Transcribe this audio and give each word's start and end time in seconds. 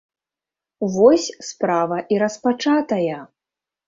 Вось, 0.93 1.27
справа 1.49 1.97
і 2.15 2.21
распачатая. 2.23 3.19